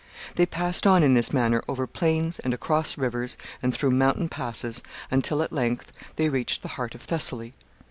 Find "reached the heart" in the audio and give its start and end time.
6.27-6.95